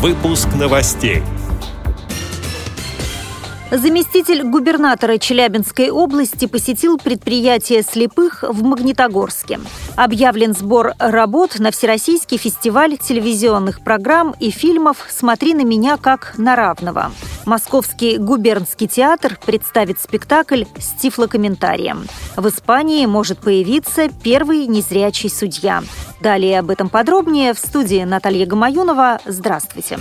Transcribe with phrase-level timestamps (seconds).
[0.00, 1.22] Выпуск новостей.
[3.70, 9.60] Заместитель губернатора Челябинской области посетил предприятие слепых в Магнитогорске.
[9.94, 16.56] Объявлен сбор работ на Всероссийский фестиваль телевизионных программ и фильмов «Смотри на меня как на
[16.56, 17.12] равного».
[17.46, 22.06] Московский губернский театр представит спектакль с тифлокомментарием.
[22.36, 25.84] В Испании может появиться первый незрячий судья.
[26.20, 29.20] Далее об этом подробнее в студии Наталья Гамаюнова.
[29.26, 29.98] Здравствуйте.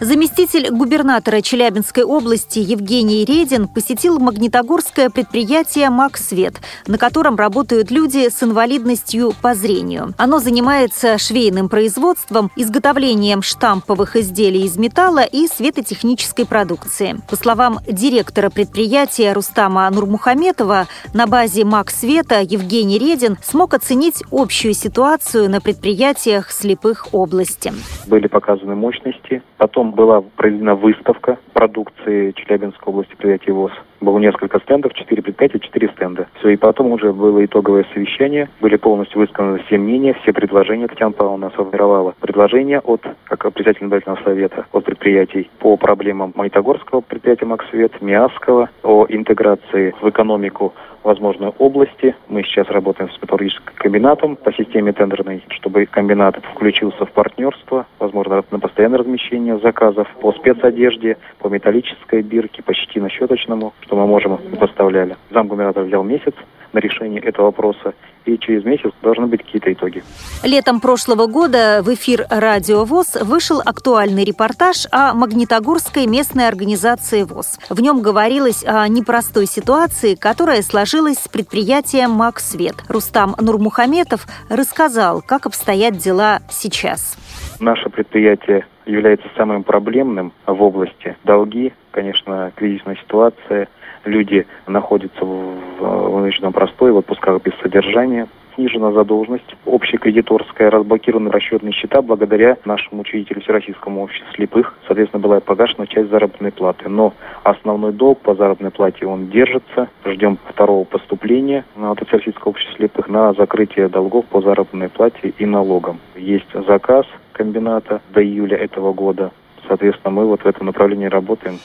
[0.00, 8.42] Заместитель губернатора Челябинской области Евгений Редин посетил магнитогорское предприятие «Максвет», на котором работают люди с
[8.42, 10.12] инвалидностью по зрению.
[10.18, 17.16] Оно занимается швейным производством, изготовлением штамповых изделий из металла и светотехнической продукции.
[17.30, 25.48] По словам директора предприятия Рустама Нурмухаметова, на базе «Максвета» Евгений Редин смог оценить общую ситуацию
[25.48, 27.72] на предприятиях слепых области.
[28.06, 33.72] Были показаны мощности, потом Была проведена выставка продукции Челябинской области предприятия ВОЗ.
[34.00, 36.28] Было несколько стендов, четыре предприятия, четыре стенда.
[36.38, 40.86] Все, и потом уже было итоговое совещание, были полностью высказаны все мнения, все предложения.
[40.86, 47.46] Татьяна Павловна сформировала предложения от, как председатель наблюдательного совета, от предприятий по проблемам Магнитогорского предприятия
[47.46, 50.74] Максвет, Миасского, о интеграции в экономику
[51.06, 52.16] возможной области.
[52.28, 58.42] Мы сейчас работаем с металлургическим комбинатом по системе тендерной, чтобы комбинат включился в партнерство, возможно,
[58.50, 65.16] на постоянное размещение заказов по спецодежде, по металлической бирке, по щетино-щеточному, что мы можем поставляли.
[65.30, 66.34] Замгубернатор взял месяц
[66.72, 67.94] на решение этого вопроса,
[68.26, 70.02] и через месяц должны быть какие-то итоги.
[70.44, 77.58] Летом прошлого года в эфир «Радио ВОЗ» вышел актуальный репортаж о Магнитогорской местной организации ВОЗ.
[77.70, 82.74] В нем говорилось о непростой ситуации, которая сложилась с предприятием «Максвет».
[82.88, 87.16] Рустам Нурмухаметов рассказал, как обстоят дела сейчас.
[87.60, 91.16] Наше предприятие является самым проблемным в области.
[91.24, 93.68] Долги, конечно, кризисная ситуация,
[94.06, 102.02] люди находятся в вынужденном простое, в отпусках без содержания, снижена задолженность, общекредиторская, разблокированы расчетные счета
[102.02, 104.74] благодаря нашему учредителю Всероссийскому обществу слепых.
[104.86, 106.88] Соответственно, была погашена часть заработной платы.
[106.88, 107.12] Но
[107.42, 109.88] основной долг по заработной плате он держится.
[110.04, 115.98] Ждем второго поступления от Всероссийского общества слепых на закрытие долгов по заработной плате и налогам.
[116.16, 119.30] Есть заказ комбината до июля этого года.
[119.68, 121.58] Соответственно, мы вот в этом направлении работаем.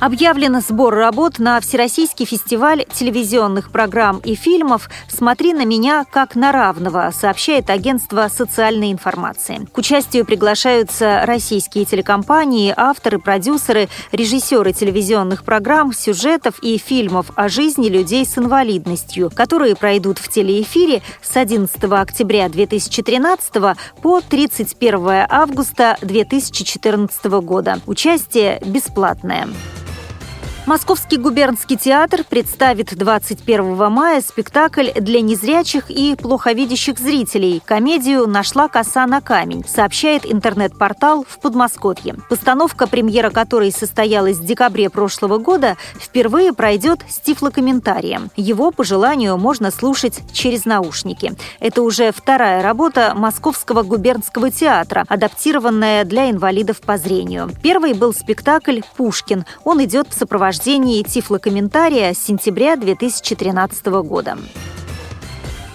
[0.00, 6.52] Объявлен сбор работ на Всероссийский фестиваль телевизионных программ и фильмов «Смотри на меня как на
[6.52, 9.66] равного», сообщает агентство социальной информации.
[9.72, 17.88] К участию приглашаются российские телекомпании, авторы, продюсеры, режиссеры телевизионных программ, сюжетов и фильмов о жизни
[17.88, 27.24] людей с инвалидностью, которые пройдут в телеэфире с 11 октября 2013 по 31 августа 2014
[27.24, 27.80] года.
[27.86, 29.48] Участие бесплатное.
[30.68, 39.06] Московский губернский театр представит 21 мая спектакль для незрячих и плоховидящих зрителей комедию «Нашла коса
[39.06, 42.16] на камень», сообщает интернет-портал в Подмосковье.
[42.28, 48.30] Постановка, премьера которой состоялась в декабре прошлого года, впервые пройдет с тифлокомментарием.
[48.36, 51.32] Его, по желанию, можно слушать через наушники.
[51.60, 57.50] Это уже вторая работа Московского губернского театра, адаптированная для инвалидов по зрению.
[57.62, 59.46] Первый был спектакль «Пушкин».
[59.64, 64.36] Он идет в сопровождении рождении тифлокомментария с сентября 2013 года.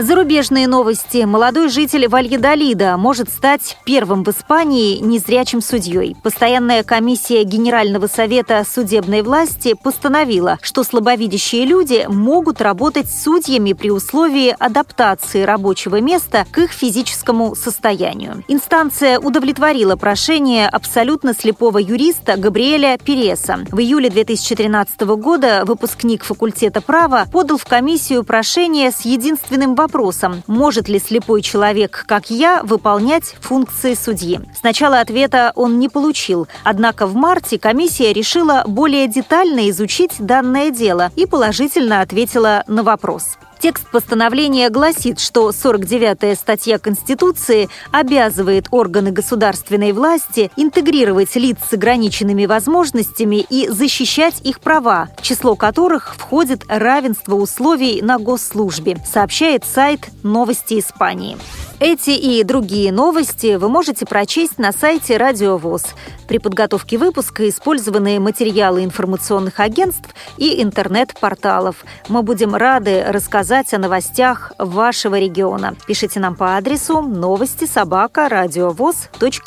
[0.00, 1.24] Зарубежные новости.
[1.24, 6.16] Молодой житель Вальедолида может стать первым в Испании незрячим судьей.
[6.22, 14.56] Постоянная комиссия Генерального совета судебной власти постановила, что слабовидящие люди могут работать судьями при условии
[14.58, 18.42] адаптации рабочего места к их физическому состоянию.
[18.48, 23.66] Инстанция удовлетворила прошение абсолютно слепого юриста Габриэля Переса.
[23.70, 30.44] В июле 2013 года выпускник факультета права подал в комиссию прошение с единственным вопросом вопросом,
[30.46, 34.40] может ли слепой человек, как я, выполнять функции судьи.
[34.54, 41.10] Сначала ответа он не получил, однако в марте комиссия решила более детально изучить данное дело
[41.16, 43.36] и положительно ответила на вопрос.
[43.60, 52.46] Текст постановления гласит, что 49-я статья Конституции обязывает органы государственной власти интегрировать лиц с ограниченными
[52.46, 60.08] возможностями и защищать их права, в число которых входит равенство условий на госслужбе, сообщает сайт
[60.22, 61.36] «Новости Испании».
[61.80, 65.86] Эти и другие новости вы можете прочесть на сайте Радио ВОЗ.
[66.28, 71.86] При подготовке выпуска использованы материалы информационных агентств и интернет-порталов.
[72.08, 75.74] Мы будем рады рассказать о новостях вашего региона.
[75.86, 78.28] Пишите нам по адресу новости собака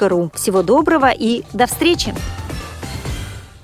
[0.10, 0.32] ру.
[0.34, 2.16] Всего доброго и до встречи!